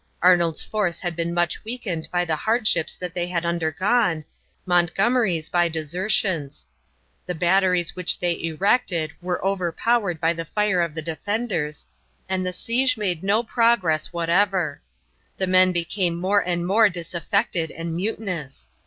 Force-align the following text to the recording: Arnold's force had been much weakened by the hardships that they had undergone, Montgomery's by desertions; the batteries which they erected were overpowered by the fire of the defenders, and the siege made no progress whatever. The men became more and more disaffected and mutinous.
Arnold's 0.23 0.63
force 0.63 1.01
had 1.01 1.15
been 1.15 1.31
much 1.31 1.63
weakened 1.63 2.09
by 2.11 2.25
the 2.25 2.35
hardships 2.35 2.95
that 2.97 3.13
they 3.13 3.27
had 3.27 3.45
undergone, 3.45 4.25
Montgomery's 4.65 5.47
by 5.47 5.69
desertions; 5.69 6.65
the 7.27 7.35
batteries 7.35 7.95
which 7.95 8.17
they 8.19 8.41
erected 8.43 9.11
were 9.21 9.45
overpowered 9.45 10.19
by 10.19 10.33
the 10.33 10.43
fire 10.43 10.81
of 10.81 10.95
the 10.95 11.03
defenders, 11.03 11.85
and 12.27 12.43
the 12.43 12.51
siege 12.51 12.97
made 12.97 13.21
no 13.21 13.43
progress 13.43 14.11
whatever. 14.11 14.81
The 15.37 15.45
men 15.45 15.71
became 15.71 16.15
more 16.15 16.39
and 16.43 16.65
more 16.65 16.89
disaffected 16.89 17.69
and 17.69 17.95
mutinous. 17.95 18.71